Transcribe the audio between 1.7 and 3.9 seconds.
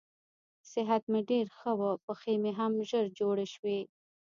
و، پښې مې هم ژر جوړې شوې.